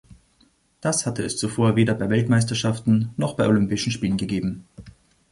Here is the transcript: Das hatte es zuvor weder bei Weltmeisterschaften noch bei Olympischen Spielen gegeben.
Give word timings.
Das 0.81 1.05
hatte 1.05 1.21
es 1.21 1.37
zuvor 1.37 1.75
weder 1.75 1.93
bei 1.93 2.09
Weltmeisterschaften 2.09 3.11
noch 3.17 3.35
bei 3.35 3.47
Olympischen 3.47 3.91
Spielen 3.91 4.17
gegeben. 4.17 4.65